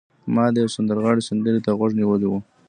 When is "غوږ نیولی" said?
1.77-2.27